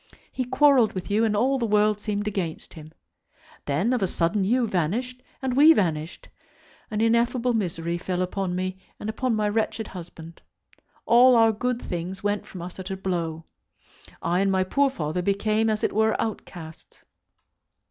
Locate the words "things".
11.79-12.23